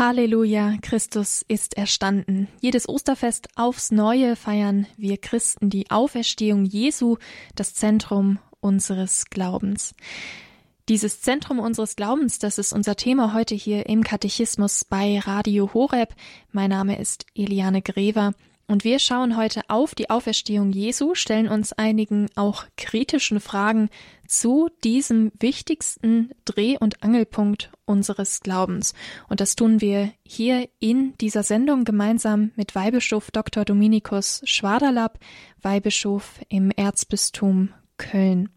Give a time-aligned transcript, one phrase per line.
[0.00, 2.48] Halleluja, Christus ist erstanden.
[2.62, 7.18] Jedes Osterfest aufs Neue feiern wir Christen die Auferstehung Jesu,
[7.54, 9.94] das Zentrum unseres Glaubens.
[10.88, 16.14] Dieses Zentrum unseres Glaubens, das ist unser Thema heute hier im Katechismus bei Radio Horeb.
[16.50, 18.32] Mein Name ist Eliane Grever
[18.70, 23.88] und wir schauen heute auf die Auferstehung Jesu, stellen uns einigen auch kritischen Fragen
[24.28, 28.94] zu diesem wichtigsten Dreh- und Angelpunkt unseres Glaubens.
[29.28, 33.64] Und das tun wir hier in dieser Sendung gemeinsam mit Weihbischof Dr.
[33.64, 35.18] Dominikus Schwaderlapp,
[35.60, 38.50] Weihbischof im Erzbistum Köln.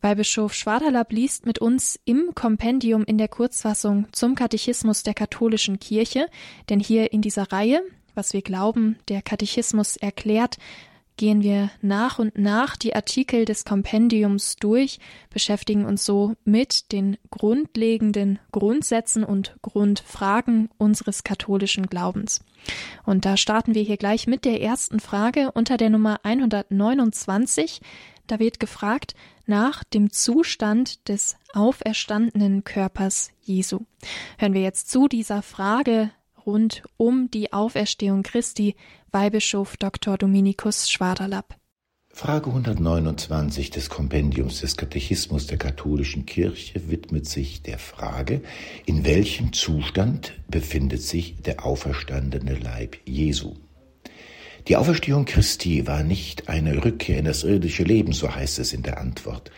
[0.00, 6.26] Weihbischof Schwaderlapp liest mit uns im Kompendium in der Kurzfassung zum Katechismus der katholischen Kirche,
[6.68, 7.80] denn hier in dieser Reihe
[8.14, 10.58] was wir glauben, der Katechismus erklärt,
[11.16, 14.98] gehen wir nach und nach die Artikel des Kompendiums durch,
[15.30, 22.40] beschäftigen uns so mit den grundlegenden Grundsätzen und Grundfragen unseres katholischen Glaubens.
[23.04, 27.80] Und da starten wir hier gleich mit der ersten Frage unter der Nummer 129.
[28.26, 29.14] Da wird gefragt
[29.46, 33.80] nach dem Zustand des auferstandenen Körpers Jesu.
[34.38, 36.10] Hören wir jetzt zu dieser Frage
[36.46, 38.76] rund um die Auferstehung Christi,
[39.10, 40.18] Weihbischof Dr.
[40.18, 41.56] Dominikus Schwaderlapp.
[42.14, 48.42] Frage 129 des Kompendiums des Katechismus der katholischen Kirche widmet sich der Frage,
[48.84, 53.54] in welchem Zustand befindet sich der auferstandene Leib Jesu.
[54.68, 58.84] Die Auferstehung Christi war nicht eine Rückkehr in das irdische Leben, so heißt es in
[58.84, 59.50] der Antwort.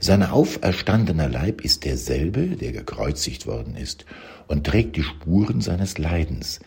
[0.00, 4.04] Sein auferstandener Leib ist derselbe, der gekreuzigt worden ist
[4.48, 6.60] und trägt die Spuren seines Leidens.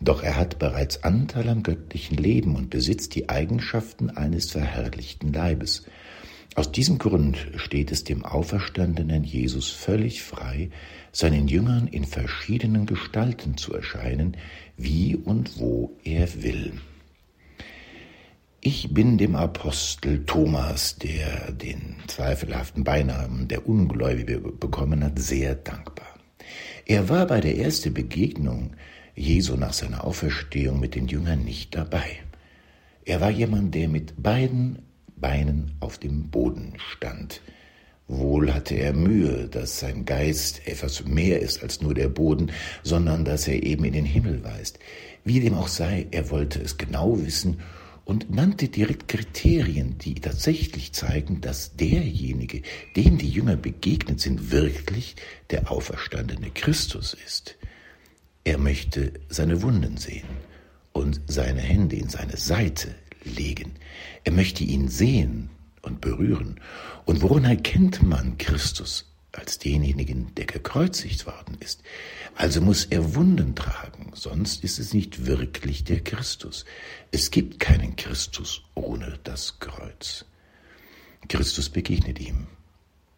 [0.00, 5.84] Doch er hat bereits Anteil am göttlichen Leben und besitzt die Eigenschaften eines verherrlichten Leibes.
[6.56, 10.70] Aus diesem Grund steht es dem auferstandenen Jesus völlig frei,
[11.12, 14.36] seinen Jüngern in verschiedenen Gestalten zu erscheinen,
[14.76, 16.72] wie und wo er will.
[18.68, 26.18] Ich bin dem Apostel Thomas, der den zweifelhaften Beinamen der Ungläubige bekommen hat, sehr dankbar.
[26.84, 28.72] Er war bei der ersten Begegnung
[29.14, 32.08] Jesu nach seiner Auferstehung mit den Jüngern nicht dabei.
[33.04, 34.80] Er war jemand, der mit beiden
[35.14, 37.42] Beinen auf dem Boden stand.
[38.08, 42.50] Wohl hatte er Mühe, dass sein Geist etwas mehr ist als nur der Boden,
[42.82, 44.80] sondern dass er eben in den Himmel weist.
[45.22, 47.58] Wie dem auch sei, er wollte es genau wissen
[48.06, 52.62] und nannte direkt Kriterien, die tatsächlich zeigen, dass derjenige,
[52.94, 55.16] dem die Jünger begegnet sind, wirklich
[55.50, 57.56] der auferstandene Christus ist.
[58.44, 60.28] Er möchte seine Wunden sehen
[60.92, 62.94] und seine Hände in seine Seite
[63.24, 63.72] legen.
[64.22, 65.50] Er möchte ihn sehen
[65.82, 66.60] und berühren.
[67.06, 69.15] Und woran erkennt man Christus?
[69.36, 71.82] Als denjenigen, der gekreuzigt worden ist.
[72.34, 76.64] Also muss er Wunden tragen, sonst ist es nicht wirklich der Christus.
[77.10, 80.24] Es gibt keinen Christus ohne das Kreuz.
[81.28, 82.46] Christus begegnet ihm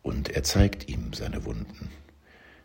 [0.03, 1.91] und er zeigt ihm seine Wunden.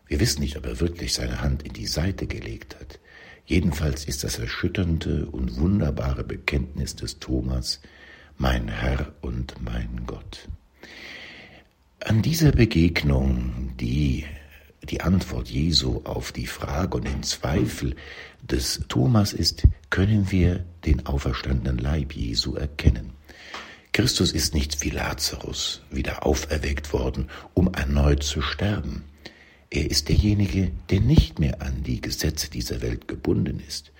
[0.07, 2.99] Wir wissen nicht, ob er wirklich seine Hand in die Seite gelegt hat.
[3.45, 7.81] Jedenfalls ist das erschütternde und wunderbare Bekenntnis des Thomas,
[8.37, 10.12] mein Herr und mein Gott.
[12.13, 14.23] An dieser Begegnung, die
[14.83, 17.95] die Antwort Jesu auf die Frage und den Zweifel
[18.39, 23.13] des Thomas ist, können wir den auferstandenen Leib Jesu erkennen.
[23.93, 29.05] Christus ist nicht wie Lazarus wieder auferweckt worden, um erneut zu sterben.
[29.71, 33.91] Er ist derjenige, der nicht mehr an die Gesetze dieser Welt gebunden ist.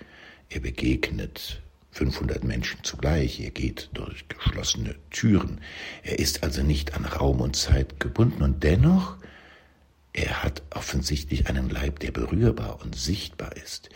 [0.50, 1.62] Er begegnet
[1.94, 3.40] 500 Menschen zugleich.
[3.40, 5.60] Er geht durch geschlossene Türen.
[6.02, 9.16] Er ist also nicht an Raum und Zeit gebunden und dennoch,
[10.12, 13.90] er hat offensichtlich einen Leib, der berührbar und sichtbar ist.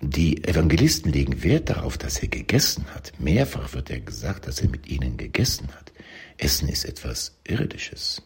[0.00, 3.12] Die Evangelisten legen Wert darauf, dass er gegessen hat.
[3.18, 5.92] Mehrfach wird er gesagt, dass er mit ihnen gegessen hat.
[6.36, 8.22] Essen ist etwas Irdisches.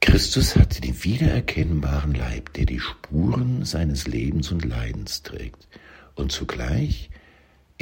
[0.00, 5.68] Christus hat den wiedererkennbaren Leib, der die Spuren seines Lebens und Leidens trägt.
[6.14, 7.10] Und zugleich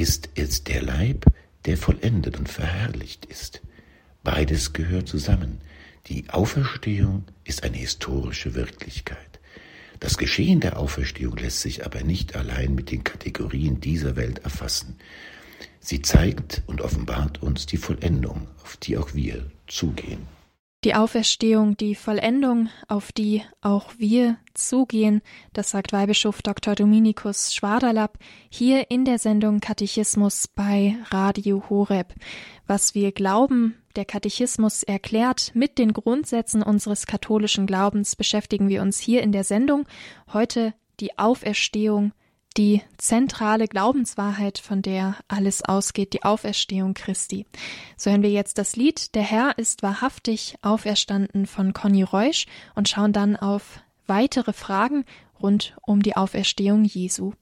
[0.01, 1.25] ist es der Leib,
[1.65, 3.61] der vollendet und verherrlicht ist.
[4.23, 5.59] Beides gehört zusammen.
[6.07, 9.39] Die Auferstehung ist eine historische Wirklichkeit.
[9.99, 14.95] Das Geschehen der Auferstehung lässt sich aber nicht allein mit den Kategorien dieser Welt erfassen.
[15.79, 20.25] Sie zeigt und offenbart uns die Vollendung, auf die auch wir zugehen.
[20.83, 25.21] Die Auferstehung, die Vollendung, auf die auch wir zugehen,
[25.53, 26.73] das sagt Weihbischof Dr.
[26.73, 28.17] Dominikus Schwaderlapp
[28.49, 32.15] hier in der Sendung Katechismus bei Radio Horeb.
[32.65, 38.97] Was wir glauben, der Katechismus erklärt, mit den Grundsätzen unseres katholischen Glaubens beschäftigen wir uns
[38.97, 39.85] hier in der Sendung.
[40.33, 42.11] Heute die Auferstehung,
[42.57, 47.45] die zentrale Glaubenswahrheit, von der alles ausgeht, die Auferstehung Christi.
[47.97, 52.89] So hören wir jetzt das Lied Der Herr ist wahrhaftig auferstanden von Conny Reusch und
[52.89, 55.05] schauen dann auf weitere Fragen
[55.41, 57.33] rund um die Auferstehung Jesu.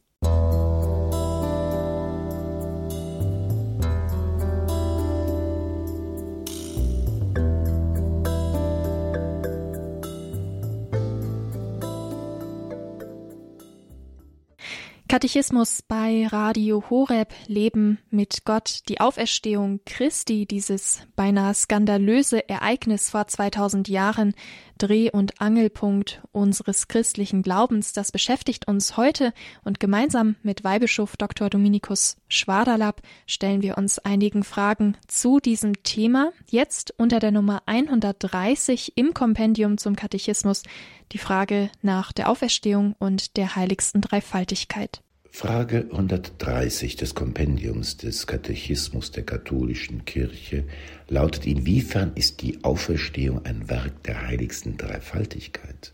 [15.20, 23.28] Katechismus bei Radio Horeb Leben mit Gott, die Auferstehung Christi, dieses beinahe skandalöse Ereignis vor
[23.28, 24.34] 2000 Jahren,
[24.78, 29.34] Dreh- und Angelpunkt unseres christlichen Glaubens, das beschäftigt uns heute
[29.66, 31.50] und gemeinsam mit Weihbischof Dr.
[31.50, 36.32] Dominikus Schwaderlapp stellen wir uns einigen Fragen zu diesem Thema.
[36.50, 40.64] Jetzt unter der Nummer 130 im Kompendium zum Katechismus
[41.12, 45.02] die Frage nach der Auferstehung und der heiligsten Dreifaltigkeit.
[45.32, 50.66] Frage 130 des Kompendiums des Katechismus der katholischen Kirche
[51.08, 55.94] lautet, inwiefern ist die Auferstehung ein Werk der heiligsten Dreifaltigkeit?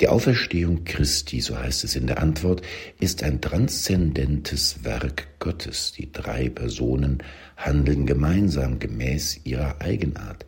[0.00, 2.62] Die Auferstehung Christi, so heißt es in der Antwort,
[2.98, 5.92] ist ein transzendentes Werk Gottes.
[5.92, 7.22] Die drei Personen
[7.56, 10.46] handeln gemeinsam gemäß ihrer Eigenart.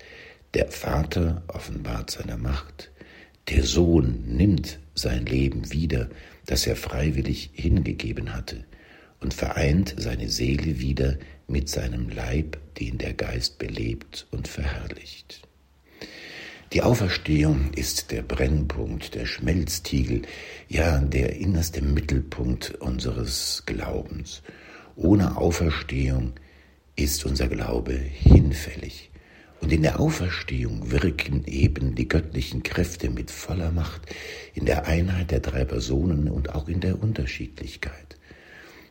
[0.55, 2.91] Der Vater offenbart seine Macht,
[3.49, 6.09] der Sohn nimmt sein Leben wieder,
[6.47, 8.65] das er freiwillig hingegeben hatte,
[9.21, 15.43] und vereint seine Seele wieder mit seinem Leib, den der Geist belebt und verherrlicht.
[16.73, 20.23] Die Auferstehung ist der Brennpunkt, der Schmelztiegel,
[20.69, 24.43] ja der innerste Mittelpunkt unseres Glaubens.
[24.97, 26.33] Ohne Auferstehung
[26.97, 29.11] ist unser Glaube hinfällig.
[29.65, 34.03] Und in der Auferstehung wirken eben die göttlichen Kräfte mit voller Macht
[34.53, 38.19] in der Einheit der drei Personen und auch in der Unterschiedlichkeit.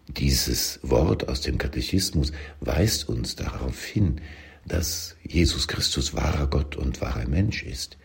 [0.07, 4.19] Dieses Wort aus dem Katechismus weist uns darauf hin,
[4.65, 7.99] dass Jesus Christus wahrer Gott und wahrer Mensch ist.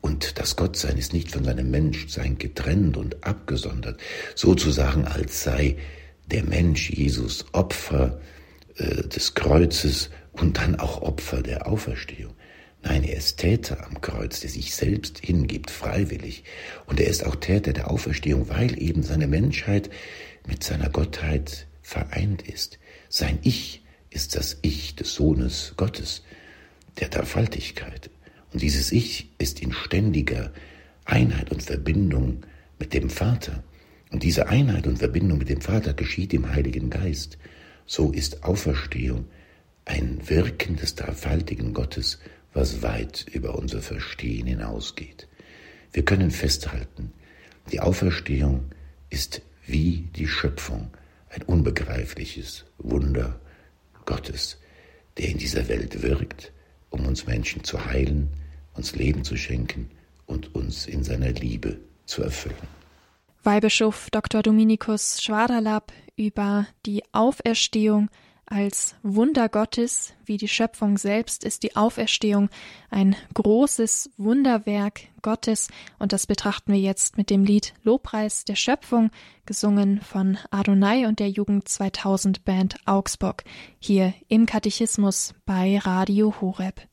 [0.00, 4.00] Und das Gottsein ist nicht von seinem Menschsein getrennt und abgesondert,
[4.34, 5.76] sozusagen als sei
[6.26, 8.18] der Mensch Jesus Opfer
[8.78, 10.10] äh, des Kreuzes
[10.40, 12.32] und dann auch Opfer der Auferstehung.
[12.82, 16.44] Nein, er ist Täter am Kreuz, der sich selbst hingibt, freiwillig.
[16.86, 19.90] Und er ist auch Täter der Auferstehung, weil eben seine Menschheit
[20.46, 22.78] mit seiner Gottheit vereint ist.
[23.10, 26.22] Sein Ich ist das Ich des Sohnes Gottes,
[26.98, 28.10] der Dreifaltigkeit.
[28.52, 30.52] Und dieses Ich ist in ständiger
[31.04, 32.46] Einheit und Verbindung
[32.78, 33.62] mit dem Vater.
[34.10, 37.36] Und diese Einheit und Verbindung mit dem Vater geschieht im Heiligen Geist.
[37.84, 39.26] So ist Auferstehung
[39.84, 42.18] ein Wirken des dreifaltigen Gottes,
[42.52, 45.28] was weit über unser Verstehen hinausgeht.
[45.92, 47.12] Wir können festhalten,
[47.72, 48.70] die Auferstehung
[49.10, 50.90] ist wie die Schöpfung
[51.30, 53.40] ein unbegreifliches Wunder
[54.04, 54.58] Gottes,
[55.18, 56.52] der in dieser Welt wirkt,
[56.90, 58.28] um uns Menschen zu heilen,
[58.74, 59.90] uns Leben zu schenken
[60.26, 62.80] und uns in seiner Liebe zu erfüllen.
[63.42, 64.42] Weihbischof Dr.
[64.42, 68.10] Dominikus Schwaderlapp über die Auferstehung
[68.50, 72.50] als Wunder Gottes, wie die Schöpfung selbst, ist die Auferstehung
[72.90, 75.68] ein großes Wunderwerk Gottes
[76.00, 79.10] und das betrachten wir jetzt mit dem Lied Lobpreis der Schöpfung,
[79.46, 83.44] gesungen von Adonai und der Jugend 2000 Band Augsburg,
[83.78, 86.89] hier im Katechismus bei Radio Horeb.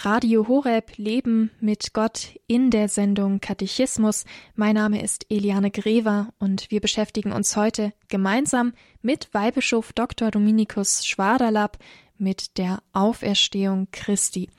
[0.00, 4.26] Radio Horeb Leben mit Gott in der Sendung Katechismus.
[4.54, 10.30] Mein Name ist Eliane Grever und wir beschäftigen uns heute gemeinsam mit Weihbischof Dr.
[10.30, 11.78] Dominikus Schwaderlapp
[12.16, 14.50] mit der Auferstehung Christi.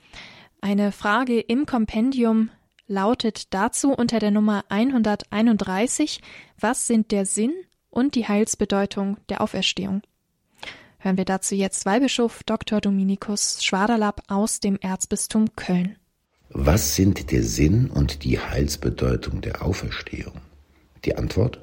[0.60, 2.50] Eine Frage im Kompendium
[2.86, 6.20] lautet dazu unter der Nummer 131,
[6.58, 7.54] was sind der Sinn
[7.88, 10.02] und die Heilsbedeutung der Auferstehung?
[11.02, 12.82] Hören wir dazu jetzt Weihbischof Dr.
[12.82, 15.96] Dominikus Schwaderlapp aus dem Erzbistum Köln.
[16.50, 20.34] Was sind der Sinn und die Heilsbedeutung der Auferstehung?
[21.06, 21.58] Die Antwort?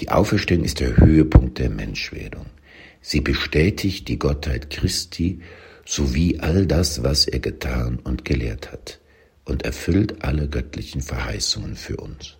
[0.00, 2.46] Die Auferstehung ist der Höhepunkt der Menschwerdung.
[3.00, 5.40] Sie bestätigt die Gottheit Christi
[5.86, 8.98] sowie all das, was er getan und gelehrt hat
[9.44, 12.36] und erfüllt alle göttlichen Verheißungen für uns.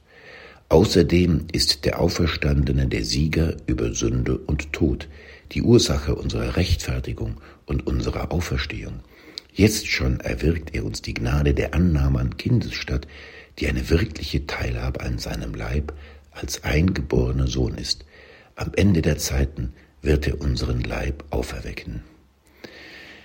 [0.70, 5.06] Außerdem ist der Auferstandene der Sieger über Sünde und Tod,
[5.52, 9.00] die Ursache unserer Rechtfertigung und unserer Auferstehung.
[9.52, 13.06] Jetzt schon erwirkt er uns die Gnade der Annahme an Kindesstatt,
[13.58, 15.92] die eine wirkliche Teilhabe an seinem Leib,
[16.30, 18.06] als eingeborener Sohn ist.
[18.56, 22.02] Am Ende der Zeiten wird er unseren Leib auferwecken.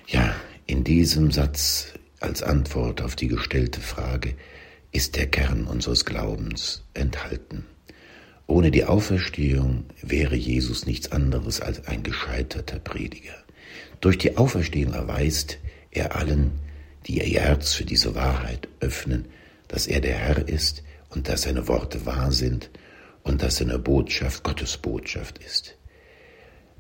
[0.08, 4.36] Ja, in diesem Satz als Antwort auf die gestellte Frage
[4.92, 7.66] ist der Kern unseres Glaubens enthalten.
[8.48, 13.36] Ohne die Auferstehung wäre Jesus nichts anderes als ein gescheiterter Prediger.
[14.00, 15.58] Durch die Auferstehung erweist
[15.92, 16.51] er allen,
[17.06, 19.25] die ihr Herz für diese Wahrheit öffnen,
[19.68, 22.70] dass er der Herr ist und dass seine Worte wahr sind
[23.24, 25.75] und dass seine Botschaft Gottes Botschaft ist.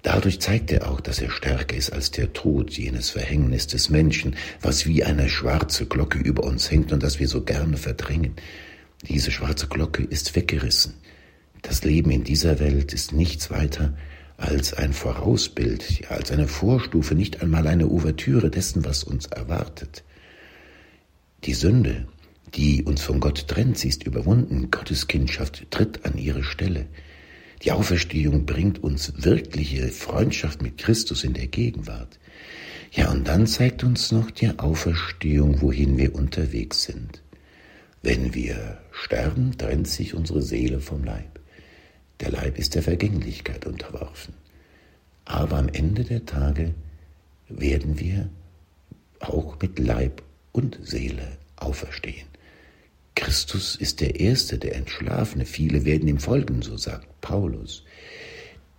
[0.03, 4.37] Dadurch zeigt er auch, dass er stärker ist als der Tod, jenes Verhängnis des Menschen,
[4.61, 8.35] was wie eine schwarze Glocke über uns hängt und das wir so gerne verdrängen.
[9.01, 10.93] Diese schwarze Glocke ist weggerissen.
[11.67, 13.93] Das Leben in dieser Welt ist nichts weiter
[14.37, 20.05] als ein Vorausbild, ja, als eine Vorstufe, nicht einmal eine Ouvertüre dessen, was uns erwartet.
[21.43, 22.07] Die Sünde,
[22.55, 24.71] die uns von Gott trennt, sie ist überwunden.
[24.71, 26.85] Gottes Kindschaft tritt an ihre Stelle.
[27.63, 32.17] Die Auferstehung bringt uns wirkliche Freundschaft mit Christus in der Gegenwart.
[32.93, 37.23] Ja, und dann zeigt uns noch die Auferstehung, wohin wir unterwegs sind.
[38.01, 41.36] Wenn wir sterben, trennt sich unsere Seele vom Leib.
[42.19, 44.33] Der Leib ist der Vergänglichkeit unterworfen.
[45.25, 46.73] Aber am Ende der Tage
[47.49, 48.29] werden wir
[49.19, 52.27] auch mit Leib und Seele auferstehen.
[53.15, 55.45] Christus ist der Erste, der Entschlafene.
[55.45, 57.83] Viele werden ihm folgen, so sagt Paulus.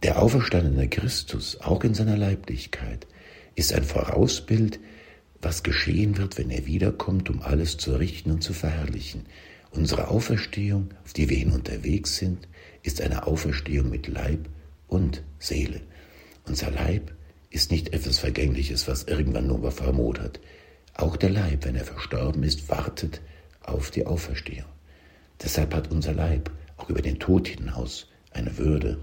[0.02, 3.07] Der auferstandene Christus, auch in seiner Leiblichkeit,
[3.57, 4.78] ist ein Vorausbild,
[5.42, 9.26] was geschehen wird, wenn er wiederkommt, um alles zu richten und zu verherrlichen.
[9.71, 12.49] Unsere Auferstehung, auf die wir hin unterwegs sind,
[12.88, 14.49] ist eine Auferstehung mit Leib
[14.87, 15.83] und Seele.
[16.47, 17.12] Unser Leib
[17.50, 20.40] ist nicht etwas Vergängliches, was irgendwann nur vermodert.
[20.95, 23.21] Auch der Leib, wenn er verstorben ist, wartet
[23.61, 24.71] auf die Auferstehung.
[25.42, 28.99] Deshalb hat unser Leib auch über den Tod hinaus eine Würde.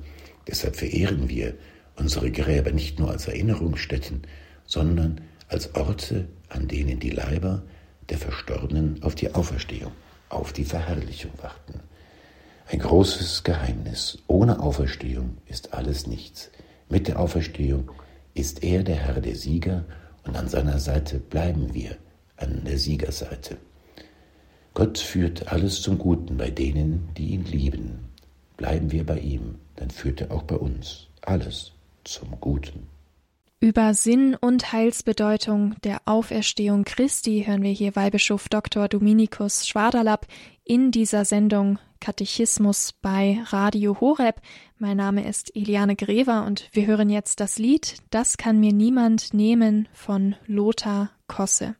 [0.47, 1.53] Deshalb verehren wir
[1.95, 4.23] unsere Gräber nicht nur als Erinnerungsstätten,
[4.65, 7.61] sondern als Orte, an denen die Leiber
[8.09, 9.91] der Verstorbenen auf die Auferstehung,
[10.29, 11.81] auf die Verherrlichung warten.
[12.67, 14.17] Ein großes Geheimnis.
[14.27, 16.49] Ohne Auferstehung ist alles nichts.
[16.89, 17.91] Mit der Auferstehung
[18.33, 19.85] ist er der Herr der Sieger
[20.25, 21.95] und an seiner Seite bleiben wir
[22.37, 23.57] an der Siegerseite.
[24.73, 28.09] Gott führt alles zum Guten bei denen, die ihn lieben.
[28.57, 31.71] Bleiben wir bei ihm, dann führt er auch bei uns alles
[32.03, 32.87] zum Guten.
[33.59, 38.87] Über Sinn und Heilsbedeutung der Auferstehung Christi hören wir hier Weihbischof Dr.
[38.87, 40.27] Dominikus Schwaderlapp
[40.63, 44.39] in dieser Sendung Katechismus bei Radio Horeb.
[44.77, 49.33] Mein Name ist Eliane Grever und wir hören jetzt das Lied Das kann mir niemand
[49.33, 51.75] nehmen von Lothar Kosse.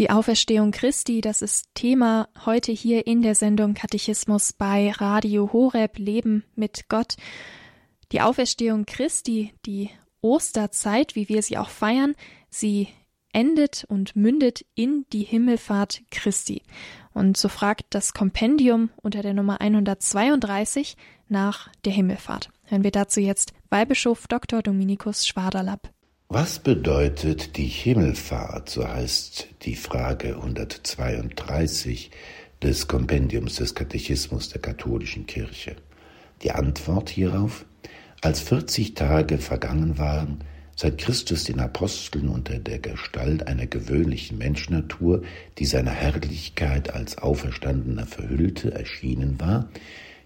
[0.00, 5.98] Die Auferstehung Christi, das ist Thema heute hier in der Sendung Katechismus bei Radio Horeb
[5.98, 7.16] Leben mit Gott.
[8.10, 9.90] Die Auferstehung Christi, die
[10.22, 12.14] Osterzeit, wie wir sie auch feiern,
[12.48, 12.88] sie
[13.34, 16.62] endet und mündet in die Himmelfahrt Christi.
[17.12, 20.96] Und so fragt das Kompendium unter der Nummer 132
[21.28, 22.48] nach der Himmelfahrt.
[22.64, 24.62] Hören wir dazu jetzt Weihbischof Dr.
[24.62, 25.92] Dominikus Schwaderlapp.
[26.32, 32.12] Was bedeutet die Himmelfahrt, so heißt die Frage 132
[32.62, 35.74] des Kompendiums des Katechismus der katholischen Kirche?
[36.44, 37.64] Die Antwort hierauf,
[38.20, 40.44] als 40 Tage vergangen waren,
[40.76, 45.22] seit Christus den Aposteln unter der Gestalt einer gewöhnlichen Menschnatur,
[45.58, 49.68] die seiner Herrlichkeit als Auferstandener verhüllte, erschienen war,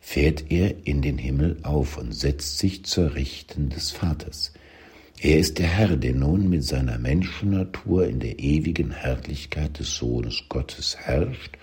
[0.02, 4.52] fährt er in den Himmel auf und setzt sich zur Rechten des Vaters.
[5.24, 10.42] Er ist der Herr, der nun mit seiner Menschennatur in der ewigen Herrlichkeit des Sohnes
[10.50, 11.56] Gottes herrscht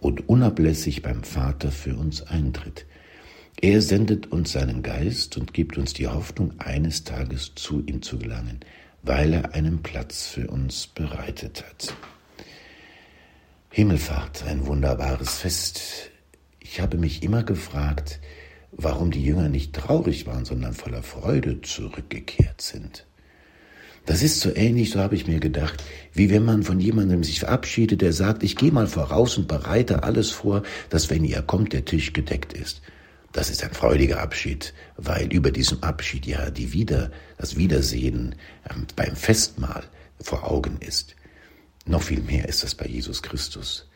[0.00, 2.86] und unablässig beim Vater für uns eintritt.
[3.60, 8.18] Er sendet uns seinen Geist und gibt uns die Hoffnung, eines Tages zu ihm zu
[8.18, 8.60] gelangen,
[9.02, 11.94] weil er einen Platz für uns bereitet hat.
[13.68, 16.10] Himmelfahrt, ein wunderbares Fest.
[16.58, 18.18] Ich habe mich immer gefragt,
[18.76, 23.06] warum die Jünger nicht traurig waren, sondern voller Freude zurückgekehrt sind.
[24.06, 27.40] Das ist so ähnlich, so habe ich mir gedacht, wie wenn man von jemandem sich
[27.40, 31.72] verabschiedet, der sagt, ich gehe mal voraus und bereite alles vor, dass wenn ihr kommt,
[31.72, 32.82] der Tisch gedeckt ist.
[33.32, 38.34] Das ist ein freudiger Abschied, weil über diesem Abschied ja die Wieder, das Wiedersehen
[38.70, 39.84] ähm, beim Festmahl
[40.20, 41.16] vor Augen ist.
[41.86, 43.88] Noch viel mehr ist das bei Jesus Christus.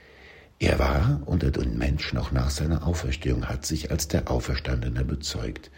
[0.61, 5.71] Er war unter den Menschen auch nach seiner Auferstehung, hat sich als der Auferstandene bezeugt.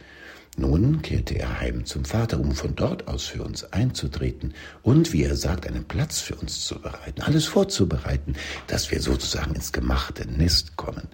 [0.57, 5.23] Nun kehrte er heim zum Vater, um von dort aus für uns einzutreten und, wie
[5.23, 8.35] er sagt, einen Platz für uns zu bereiten, alles vorzubereiten,
[8.67, 11.09] dass wir sozusagen ins gemachte Nest kommen.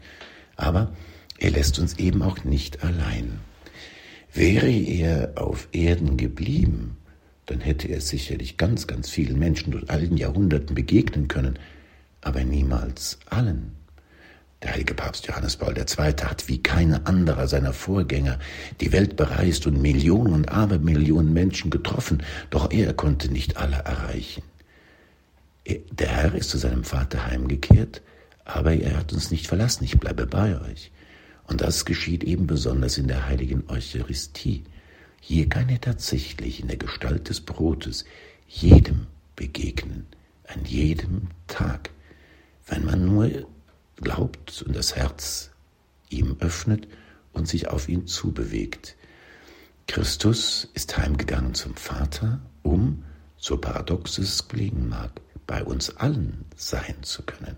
[0.56, 0.92] Aber
[1.38, 3.40] er lässt uns eben auch nicht allein.
[4.32, 6.96] Wäre er auf Erden geblieben,
[7.46, 11.58] dann hätte er sicherlich ganz, ganz vielen Menschen durch allen Jahrhunderten begegnen können,
[12.26, 13.76] aber niemals allen.
[14.60, 15.84] Der heilige Papst Johannes Paul II.
[15.96, 18.40] hat wie keiner anderer seiner Vorgänger
[18.80, 24.42] die Welt bereist und Millionen und Abermillionen Menschen getroffen, doch er konnte nicht alle erreichen.
[25.92, 28.02] Der Herr ist zu seinem Vater heimgekehrt,
[28.44, 30.90] aber er hat uns nicht verlassen, ich bleibe bei euch.
[31.46, 34.64] Und das geschieht eben besonders in der heiligen Eucharistie.
[35.20, 38.04] Hier kann er tatsächlich in der Gestalt des Brotes
[38.48, 39.06] jedem
[39.36, 40.06] begegnen,
[40.48, 41.90] an jedem Tag,
[42.66, 43.46] wenn man nur
[43.96, 45.50] glaubt und das Herz
[46.08, 46.88] ihm öffnet
[47.32, 48.96] und sich auf ihn zubewegt.
[49.86, 53.04] Christus ist heimgegangen zum Vater, um,
[53.36, 57.56] so paradox es klingen mag, bei uns allen sein zu können.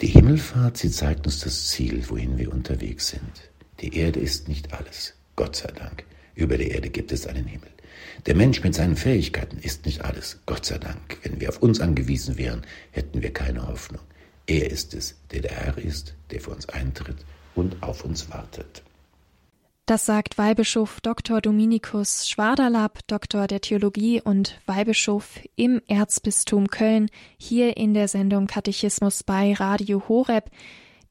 [0.00, 3.50] Die Himmelfahrt, sie zeigt uns das Ziel, wohin wir unterwegs sind.
[3.80, 6.04] Die Erde ist nicht alles, Gott sei Dank.
[6.34, 7.70] Über der Erde gibt es einen Himmel.
[8.26, 11.18] Der Mensch mit seinen Fähigkeiten ist nicht alles, Gott sei Dank.
[11.22, 14.02] Wenn wir auf uns angewiesen wären, hätten wir keine Hoffnung.
[14.46, 17.18] Er ist es, der der Herr ist, der für uns eintritt
[17.54, 18.82] und auf uns wartet.
[19.86, 21.40] Das sagt Weihbischof Dr.
[21.40, 29.24] Dominikus Schwaderlapp, Doktor der Theologie und Weihbischof im Erzbistum Köln, hier in der Sendung Katechismus
[29.24, 30.50] bei Radio Horeb.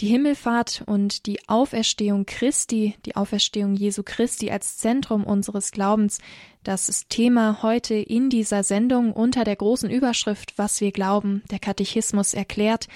[0.02, 6.18] Die Himmelfahrt und die Auferstehung Christi, die Auferstehung Jesu Christi als Zentrum unseres Glaubens,
[6.64, 11.60] das ist Thema heute in dieser Sendung unter der großen Überschrift Was wir glauben, der
[11.60, 12.88] Katechismus erklärt.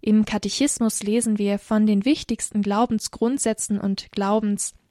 [0.00, 4.12] Im Katechismus lesen wir von den wichtigsten Glaubensgrundsätzen und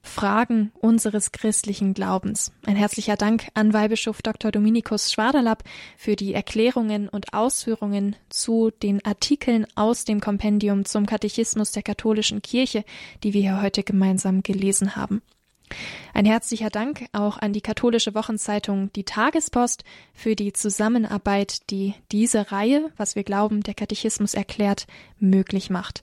[0.04, 2.52] Glaubensfragen unseres christlichen Glaubens.
[2.66, 4.52] Ein herzlicher Dank an Weihbischof Dr.
[4.52, 5.64] Dominikus Schwaderlapp
[5.96, 12.42] für die Erklärungen und Ausführungen zu den Artikeln aus dem Kompendium zum Katechismus der katholischen
[12.42, 12.84] Kirche,
[13.22, 15.22] die wir hier heute gemeinsam gelesen haben.
[16.12, 22.52] Ein herzlicher Dank auch an die katholische Wochenzeitung Die Tagespost für die Zusammenarbeit, die diese
[22.52, 24.86] Reihe, was wir glauben, der Katechismus erklärt,
[25.18, 26.02] möglich macht.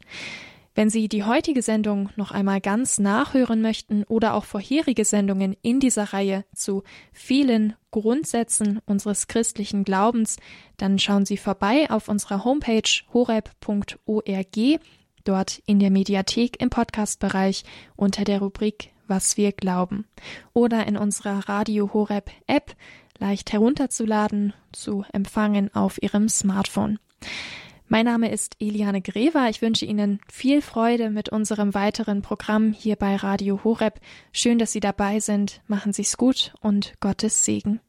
[0.73, 5.79] Wenn Sie die heutige Sendung noch einmal ganz nachhören möchten oder auch vorherige Sendungen in
[5.79, 10.37] dieser Reihe zu vielen Grundsätzen unseres christlichen Glaubens,
[10.77, 14.79] dann schauen Sie vorbei auf unserer Homepage horeb.org,
[15.25, 17.63] dort in der Mediathek im Podcastbereich
[17.95, 20.05] unter der Rubrik was wir glauben.
[20.53, 22.75] Oder in unserer Radio Horeb App
[23.19, 26.97] leicht herunterzuladen, zu empfangen auf Ihrem Smartphone.
[27.91, 29.49] Mein Name ist Eliane Grever.
[29.49, 33.99] Ich wünsche Ihnen viel Freude mit unserem weiteren Programm hier bei Radio Horeb.
[34.31, 35.61] Schön, dass Sie dabei sind.
[35.67, 37.81] Machen Sie's gut und Gottes Segen.